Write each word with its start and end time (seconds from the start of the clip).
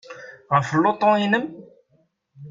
Ɣef 0.53 0.69
lutu-inem? 0.83 1.45